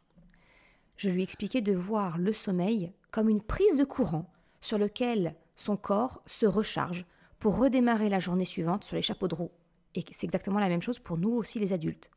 je 0.99 1.09
lui 1.09 1.23
expliquais 1.23 1.63
de 1.63 1.73
voir 1.73 2.19
le 2.19 2.33
sommeil 2.33 2.93
comme 3.13 3.29
une 3.29 3.41
prise 3.41 3.77
de 3.77 3.85
courant 3.85 4.31
sur 4.61 4.79
lequel 4.79 5.37
son 5.55 5.77
corps 5.77 6.23
se 6.27 6.45
recharge 6.45 7.07
pour 7.39 7.57
redémarrer 7.57 8.09
la 8.09 8.19
journée 8.19 8.45
suivante 8.45 8.83
sur 8.83 8.97
les 8.97 9.03
chapeaux 9.03 9.29
de 9.29 9.35
roue. 9.37 9.53
Et 9.95 10.05
c'est 10.11 10.27
exactement 10.27 10.59
la 10.59 10.69
même 10.69 10.83
chose 10.83 10.99
pour 10.99 11.17
nous 11.17 11.31
aussi 11.31 11.61
les 11.61 11.73
adultes. 11.73 12.11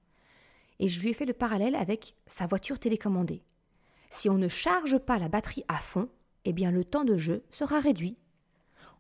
Et 0.80 0.90
je 0.90 1.00
lui 1.00 1.12
ai 1.12 1.14
fait 1.14 1.26
le 1.26 1.34
parallèle 1.34 1.76
avec 1.76 2.16
sa 2.26 2.48
voiture 2.48 2.80
télécommandée. 2.80 3.44
Si 4.10 4.30
on 4.30 4.38
ne 4.38 4.48
charge 4.48 4.98
pas 4.98 5.20
la 5.20 5.30
batterie 5.30 5.64
à 5.68 5.78
fond, 5.78 6.10
eh 6.44 6.52
bien 6.52 6.72
le 6.72 6.84
temps 6.84 7.06
de 7.06 7.18
jeu 7.18 7.44
sera 7.52 7.80
réduit. 7.80 8.18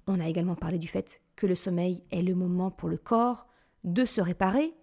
On 0.05 0.19
a 0.19 0.27
également 0.27 0.55
parlé 0.55 0.77
du 0.77 0.87
fait 0.87 1.21
que 1.35 1.47
le 1.47 1.55
sommeil 1.55 2.03
est 2.11 2.21
le 2.21 2.35
moment 2.35 2.69
pour 2.69 2.87
le 2.87 2.97
corps 2.97 3.47
de 3.83 4.05
se 4.05 4.21
réparer 4.21 4.75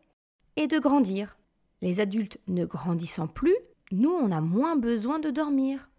et 0.56 0.66
de 0.66 0.80
grandir. 0.80 1.36
Les 1.82 2.00
adultes 2.00 2.38
ne 2.48 2.64
grandissant 2.64 3.28
plus, 3.28 3.54
nous, 3.90 4.10
on 4.10 4.30
a 4.30 4.40
moins 4.40 4.76
besoin 4.76 5.18
de 5.18 5.30
dormir. 5.30 5.90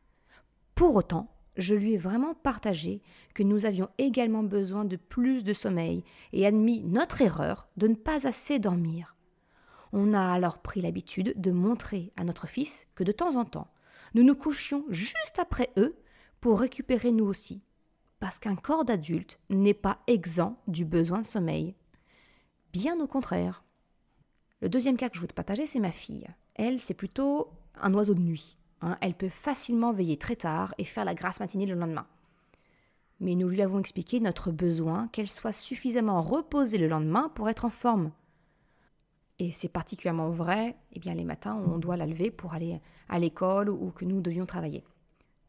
Pour 0.75 0.95
autant, 0.95 1.33
je 1.57 1.75
lui 1.75 1.93
ai 1.93 1.97
vraiment 1.97 2.33
partagé 2.35 3.01
que 3.33 3.43
nous 3.43 3.65
avions 3.65 3.89
également 3.97 4.43
besoin 4.43 4.85
de 4.85 4.95
plus 4.95 5.43
de 5.43 5.53
sommeil 5.53 6.03
et 6.31 6.45
admis 6.45 6.83
notre 6.83 7.21
erreur 7.21 7.67
de 7.77 7.87
ne 7.87 7.95
pas 7.95 8.27
assez 8.27 8.59
dormir. 8.59 9.13
On 9.91 10.13
a 10.13 10.21
alors 10.21 10.59
pris 10.59 10.81
l'habitude 10.81 11.33
de 11.35 11.51
montrer 11.51 12.13
à 12.15 12.23
notre 12.23 12.47
fils 12.47 12.87
que 12.95 13.03
de 13.03 13.11
temps 13.11 13.35
en 13.35 13.45
temps, 13.45 13.71
nous 14.13 14.23
nous 14.23 14.35
couchions 14.35 14.85
juste 14.89 15.39
après 15.39 15.71
eux 15.77 15.95
pour 16.41 16.59
récupérer 16.59 17.11
nous 17.11 17.25
aussi, 17.25 17.61
parce 18.19 18.39
qu'un 18.39 18.55
corps 18.55 18.85
d'adulte 18.85 19.39
n'est 19.49 19.73
pas 19.73 19.99
exempt 20.07 20.61
du 20.67 20.85
besoin 20.85 21.19
de 21.19 21.25
sommeil. 21.25 21.75
Bien 22.71 22.99
au 22.99 23.07
contraire. 23.07 23.63
Le 24.61 24.69
deuxième 24.69 24.97
cas 24.97 25.09
que 25.09 25.15
je 25.15 25.19
voulais 25.21 25.29
te 25.29 25.33
partager, 25.33 25.65
c'est 25.65 25.79
ma 25.79 25.91
fille. 25.91 26.27
Elle, 26.55 26.79
c'est 26.79 26.93
plutôt 26.93 27.49
un 27.81 27.93
oiseau 27.93 28.13
de 28.13 28.21
nuit. 28.21 28.57
Hein. 28.81 28.97
Elle 29.01 29.13
peut 29.13 29.29
facilement 29.29 29.93
veiller 29.93 30.17
très 30.17 30.35
tard 30.35 30.73
et 30.77 30.83
faire 30.83 31.05
la 31.05 31.15
grasse 31.15 31.39
matinée 31.39 31.65
le 31.65 31.75
lendemain. 31.75 32.07
Mais 33.19 33.35
nous 33.35 33.49
lui 33.49 33.61
avons 33.61 33.79
expliqué 33.79 34.19
notre 34.19 34.51
besoin 34.51 35.07
qu'elle 35.09 35.29
soit 35.29 35.51
suffisamment 35.51 36.21
reposée 36.21 36.77
le 36.77 36.87
lendemain 36.87 37.29
pour 37.35 37.49
être 37.49 37.65
en 37.65 37.69
forme. 37.69 38.11
Et 39.39 39.51
c'est 39.51 39.69
particulièrement 39.69 40.29
vrai 40.29 40.75
eh 40.93 40.99
bien, 40.99 41.13
les 41.13 41.23
matins 41.23 41.55
on 41.55 41.77
doit 41.77 41.97
la 41.97 42.05
lever 42.05 42.31
pour 42.31 42.53
aller 42.53 42.79
à 43.07 43.19
l'école 43.19 43.69
ou 43.69 43.91
que 43.91 44.05
nous 44.05 44.21
devions 44.21 44.45
travailler. 44.45 44.83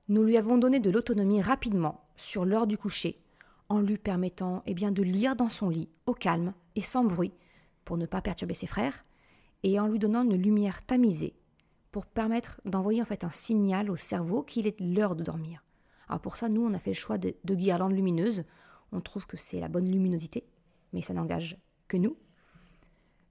Nous 0.08 0.24
lui 0.24 0.36
avons 0.36 0.58
donné 0.58 0.80
de 0.80 0.90
l'autonomie 0.90 1.42
rapidement 1.42 2.04
sur 2.16 2.44
l'heure 2.44 2.66
du 2.66 2.76
coucher 2.76 3.20
en 3.68 3.80
lui 3.80 3.98
permettant 3.98 4.62
eh 4.66 4.74
bien, 4.74 4.90
de 4.90 5.02
lire 5.02 5.36
dans 5.36 5.48
son 5.48 5.68
lit 5.68 5.88
au 6.06 6.12
calme 6.12 6.52
et 6.74 6.82
sans 6.82 7.04
bruit 7.04 7.32
pour 7.84 7.96
ne 7.96 8.06
pas 8.06 8.20
perturber 8.20 8.54
ses 8.54 8.66
frères 8.66 9.02
et 9.62 9.78
en 9.78 9.86
lui 9.86 9.98
donnant 9.98 10.24
une 10.24 10.36
lumière 10.36 10.84
tamisée 10.84 11.34
pour 11.90 12.06
permettre 12.06 12.60
d'envoyer 12.64 13.02
en 13.02 13.04
fait 13.04 13.24
un 13.24 13.30
signal 13.30 13.90
au 13.90 13.96
cerveau 13.96 14.42
qu'il 14.42 14.66
est 14.66 14.80
l'heure 14.80 15.16
de 15.16 15.22
dormir. 15.22 15.64
Alors 16.08 16.20
pour 16.20 16.36
ça, 16.36 16.48
nous, 16.48 16.64
on 16.64 16.74
a 16.74 16.78
fait 16.78 16.90
le 16.90 16.94
choix 16.94 17.18
de, 17.18 17.34
de 17.44 17.54
guirlandes 17.54 17.94
lumineuses. 17.94 18.44
On 18.92 19.00
trouve 19.00 19.26
que 19.26 19.36
c'est 19.36 19.60
la 19.60 19.68
bonne 19.68 19.90
luminosité, 19.90 20.44
mais 20.92 21.02
ça 21.02 21.14
n'engage 21.14 21.56
que 21.88 21.96
nous. 21.96 22.16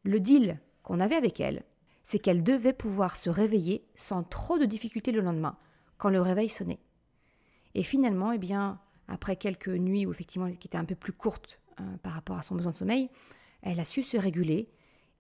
Le 0.04 0.20
deal 0.20 0.60
qu'on 0.84 1.00
avait 1.00 1.16
avec 1.16 1.40
elle, 1.40 1.64
c'est 2.04 2.20
qu'elle 2.20 2.44
devait 2.44 2.74
pouvoir 2.74 3.18
se 3.18 3.30
réveiller 3.30 3.86
sans 3.96 4.24
trop 4.24 4.58
de 4.58 4.66
difficultés 4.66 5.12
le 5.12 5.22
lendemain, 5.22 5.58
quand 5.98 6.10
le 6.10 6.22
réveil 6.22 6.50
sonnait. 6.50 6.80
Et 7.76 7.84
finalement, 7.84 8.32
eh 8.32 8.38
bien, 8.38 8.80
après 9.08 9.36
quelques 9.36 9.70
nuits 9.70 10.06
où 10.06 10.12
effectivement 10.12 10.50
qui 10.50 10.68
étaient 10.68 10.78
un 10.78 10.86
peu 10.86 10.96
plus 10.96 11.14
courtes 11.14 11.60
euh, 11.80 11.98
par 12.02 12.14
rapport 12.14 12.38
à 12.38 12.44
son 12.44 12.56
besoin 12.56 12.72
de 12.72 12.78
sommeil, 12.78 13.10
elle 13.62 13.80
a 13.80 13.86
su 13.86 14.04
se 14.04 14.18
réguler 14.18 14.70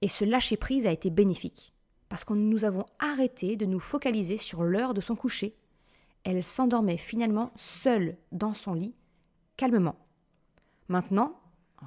et 0.02 0.08
ce 0.08 0.24
lâcher 0.26 0.58
prise 0.58 0.88
a 0.88 0.92
été 0.92 1.10
bénéfique 1.10 1.74
parce 2.10 2.26
que 2.26 2.34
nous 2.34 2.66
avons 2.66 2.86
arrêté 2.98 3.56
de 3.56 3.66
nous 3.66 3.80
focaliser 3.80 4.38
sur 4.38 4.64
l'heure 4.64 4.94
de 4.94 5.02
son 5.02 5.16
coucher. 5.16 5.56
Elle 6.24 6.44
s'endormait 6.44 6.98
finalement 6.98 7.52
seule 7.56 8.18
dans 8.32 8.54
son 8.54 8.74
lit, 8.74 8.96
calmement. 9.56 9.96
Maintenant, 10.90 11.40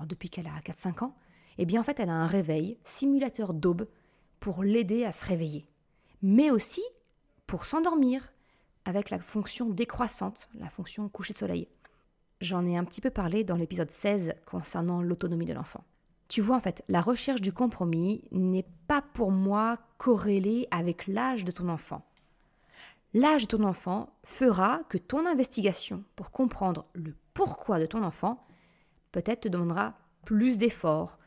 depuis 0.07 0.31
qu'elle 0.31 0.47
a 0.47 0.61
4-5 0.61 1.05
ans, 1.05 1.17
eh 1.59 1.67
bien 1.67 1.81
en 1.81 1.85
fait 1.85 2.01
elle 2.01 2.09
a 2.09 2.15
un 2.15 2.27
réveil, 2.27 2.79
simulateur 2.85 3.53
d'aube, 3.53 3.89
pour 4.41 4.63
l'aider 4.63 5.05
à 5.05 5.13
se 5.13 5.27
réveiller, 5.27 5.67
mais 6.23 6.51
aussi 6.51 6.83
pour 7.47 7.67
s'endormir 7.67 8.33
avec 8.85 9.11
la 9.11 9.21
fonction 9.21 9.69
décroissante, 9.69 10.49
la 10.55 10.71
fonction 10.71 11.09
coucher 11.09 11.35
de 11.35 11.39
soleil. 11.39 11.69
J'en 12.41 12.67
ai 12.67 12.77
un 12.77 12.85
petit 12.85 13.01
peu 13.01 13.11
parlé 13.11 13.45
dans 13.45 13.57
l'épisode 13.57 13.91
16 13.91 14.35
concernant 14.47 15.03
l'autonomie 15.03 15.47
de 15.47 15.53
l'enfant. 15.53 15.85
Tu 16.33 16.41
vois, 16.41 16.57
en 16.57 16.61
fait, 16.61 16.83
la 16.89 17.03
recherche 17.03 17.43
du 17.43 17.53
compromis 17.53 18.25
n'est 18.31 18.65
pas 18.87 19.03
pour 19.03 19.31
moi 19.31 19.77
corrélée 19.99 20.67
avec 20.71 21.07
l'âge 21.07 21.45
de 21.45 21.53
ton 21.53 21.69
enfant. 21.69 22.07
L'âge 23.13 23.43
de 23.43 23.49
ton 23.49 23.65
enfant 23.65 24.09
fera 24.25 24.81
que 24.89 24.97
ton 24.97 25.27
investigation 25.27 26.05
pour 26.17 26.31
comprendre 26.31 26.87
le 26.95 27.15
pourquoi 27.35 27.79
de 27.79 27.85
ton 27.85 28.03
enfant 28.03 28.47
peut-être 29.11 29.43
te 29.43 29.49
demandera 29.49 29.93
plus 30.25 30.57
d'efforts. 30.57 31.19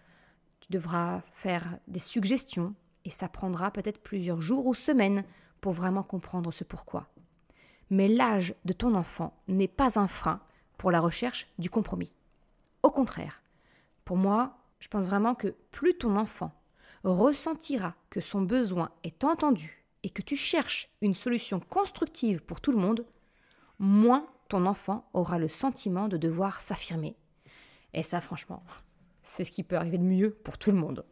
Tu 0.59 0.71
devras 0.71 1.21
faire 1.33 1.77
des 1.88 2.00
suggestions 2.00 2.74
et 3.03 3.12
ça 3.12 3.29
prendra 3.29 3.69
peut-être 3.69 4.01
plusieurs 4.01 4.41
jours 4.41 4.65
ou 4.65 4.74
semaines 4.74 5.24
pour 5.62 5.74
vraiment 5.74 6.01
comprendre 6.01 6.51
ce 6.51 6.63
pourquoi. 6.63 7.09
Mais 7.91 8.07
l'âge 8.07 8.55
de 8.65 8.74
ton 8.74 8.95
enfant 8.95 9.38
n'est 9.47 9.67
pas 9.67 10.00
un 10.00 10.07
frein 10.07 10.41
pour 10.79 10.89
la 10.89 11.00
recherche 11.00 11.45
du 11.59 11.69
compromis. 11.69 12.15
Au 12.81 12.89
contraire, 12.89 13.43
pour 14.03 14.17
moi, 14.17 14.64
je 14.79 14.88
pense 14.88 15.05
vraiment 15.05 15.36
que 15.36 15.55
plus 15.72 15.98
ton 15.98 16.15
enfant 16.17 16.51
ressentira 17.03 17.96
que 18.10 18.22
son 18.22 18.41
besoin 18.41 18.91
est 19.03 19.24
entendu 19.24 19.86
et 20.03 20.10
que 20.10 20.22
tu 20.22 20.36
cherches 20.36 20.89
une 21.01 21.13
solution 21.13 21.60
constructive 21.60 22.41
pour 22.41 22.62
tout 22.62 22.72
le 22.72 22.77
monde, 22.77 23.05
moins 23.79 24.27
ton 24.50 24.65
enfant 24.65 25.10
aura 25.13 25.39
le 25.39 25.48
sentiment 25.48 26.08
de 26.08 26.17
devoir 26.17 26.62
s'affirmer. 26.62 27.15
Et 27.94 28.03
ça, 28.03 28.22
franchement, 28.22 28.63
c'est 29.24 29.44
ce 29.44 29.51
qui 29.51 29.63
peut 29.63 29.77
arriver 29.77 29.98
de 29.98 30.03
mieux 30.03 30.32
pour 30.32 30.58
tout 30.58 30.72
le 30.72 30.77
monde. 30.77 31.05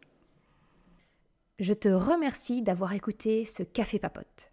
Je 1.58 1.72
te 1.72 1.88
remercie 1.88 2.62
d'avoir 2.62 2.92
écouté 2.92 3.44
ce 3.44 3.62
café 3.62 3.98
papote. 3.98 4.52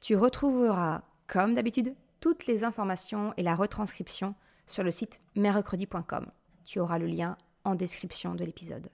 Tu 0.00 0.16
retrouveras, 0.16 1.02
comme 1.26 1.54
d'habitude, 1.54 1.94
toutes 2.20 2.46
les 2.46 2.64
informations 2.64 3.34
et 3.36 3.42
la 3.42 3.54
retranscription 3.54 4.34
sur 4.66 4.82
le 4.82 4.90
site 4.90 5.20
mercredi.com. 5.36 6.30
Tu 6.64 6.80
auras 6.80 6.98
le 6.98 7.06
lien 7.06 7.36
en 7.64 7.74
description 7.74 8.34
de 8.34 8.44
l'épisode. 8.44 8.88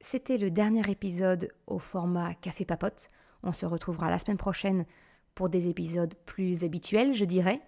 C'était 0.00 0.38
le 0.38 0.50
dernier 0.50 0.88
épisode 0.90 1.52
au 1.66 1.78
format 1.78 2.34
Café 2.34 2.64
Papote. 2.64 3.10
On 3.42 3.52
se 3.52 3.66
retrouvera 3.66 4.08
la 4.08 4.18
semaine 4.18 4.38
prochaine 4.38 4.86
pour 5.34 5.48
des 5.48 5.68
épisodes 5.68 6.14
plus 6.26 6.64
habituels, 6.64 7.14
je 7.14 7.24
dirais. 7.24 7.60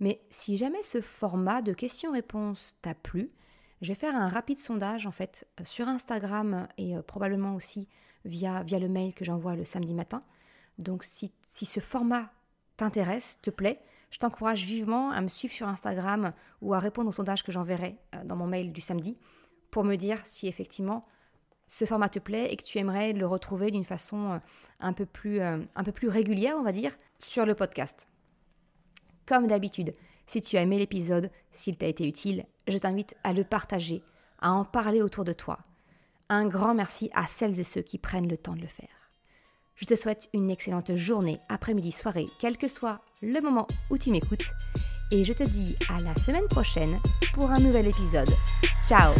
Mais 0.00 0.20
si 0.30 0.56
jamais 0.56 0.82
ce 0.82 1.00
format 1.00 1.62
de 1.62 1.72
questions-réponses 1.72 2.76
t'a 2.82 2.94
plu, 2.94 3.30
je 3.82 3.88
vais 3.88 3.98
faire 3.98 4.16
un 4.16 4.28
rapide 4.28 4.58
sondage 4.58 5.06
en 5.06 5.12
fait 5.12 5.46
sur 5.64 5.88
Instagram 5.88 6.66
et 6.78 6.96
euh, 6.96 7.02
probablement 7.02 7.54
aussi 7.54 7.88
via, 8.24 8.62
le 8.64 8.88
mail 8.88 9.14
que 9.14 9.24
j'envoie 9.24 9.54
le 9.54 9.64
samedi 9.64 9.94
matin. 9.94 10.24
Donc 10.78 11.04
si 11.04 11.30
ce 11.44 11.80
format 11.80 12.32
t'intéresse, 12.76 13.40
te 13.40 13.50
plaît, 13.50 13.80
je 14.14 14.20
t'encourage 14.20 14.64
vivement 14.64 15.10
à 15.10 15.20
me 15.20 15.26
suivre 15.26 15.52
sur 15.52 15.66
Instagram 15.66 16.34
ou 16.62 16.72
à 16.72 16.78
répondre 16.78 17.08
au 17.08 17.12
sondage 17.12 17.42
que 17.42 17.50
j'enverrai 17.50 17.98
euh, 18.14 18.22
dans 18.22 18.36
mon 18.36 18.46
mail 18.46 18.72
du 18.72 18.80
samedi 18.80 19.18
pour 19.72 19.82
me 19.82 19.96
dire 19.96 20.20
si 20.22 20.46
effectivement 20.46 21.04
ce 21.66 21.84
format 21.84 22.08
te 22.08 22.20
plaît 22.20 22.52
et 22.52 22.56
que 22.56 22.62
tu 22.62 22.78
aimerais 22.78 23.12
le 23.12 23.26
retrouver 23.26 23.72
d'une 23.72 23.84
façon 23.84 24.34
euh, 24.34 24.38
un 24.78 24.92
peu, 24.92 25.04
plus, 25.04 25.40
euh, 25.40 25.58
un 25.74 25.82
peu 25.82 25.90
plus 25.90 26.06
régulière, 26.06 26.54
on 26.56 26.62
va 26.62 26.70
dire, 26.70 26.96
sur 27.18 27.44
le 27.44 27.56
podcast. 27.56 28.06
Comme 29.26 29.48
d'habitude, 29.48 29.96
si 30.28 30.40
tu 30.40 30.56
as 30.58 30.62
aimé 30.62 30.78
l'épisode, 30.78 31.32
s'il 31.50 31.76
t'a 31.76 31.88
été 31.88 32.06
utile, 32.06 32.46
je 32.68 32.78
t'invite 32.78 33.16
à 33.24 33.32
le 33.32 33.42
partager, 33.42 34.04
à 34.38 34.52
en 34.52 34.64
parler 34.64 35.02
autour 35.02 35.24
de 35.24 35.32
toi. 35.32 35.58
Un 36.28 36.46
grand 36.46 36.74
merci 36.74 37.10
à 37.14 37.26
celles 37.26 37.58
et 37.58 37.64
ceux 37.64 37.82
qui 37.82 37.98
prennent 37.98 38.28
le 38.28 38.38
temps 38.38 38.54
de 38.54 38.60
le 38.60 38.68
faire. 38.68 39.03
Je 39.76 39.86
te 39.86 39.96
souhaite 39.96 40.28
une 40.32 40.50
excellente 40.50 40.94
journée, 40.94 41.40
après-midi, 41.48 41.90
soirée, 41.90 42.28
quel 42.38 42.56
que 42.56 42.68
soit 42.68 43.00
le 43.22 43.40
moment 43.40 43.66
où 43.90 43.98
tu 43.98 44.10
m'écoutes. 44.10 44.52
Et 45.10 45.24
je 45.24 45.32
te 45.32 45.42
dis 45.42 45.76
à 45.88 46.00
la 46.00 46.14
semaine 46.14 46.48
prochaine 46.48 46.98
pour 47.34 47.50
un 47.50 47.58
nouvel 47.58 47.88
épisode. 47.88 48.30
Ciao 48.86 49.12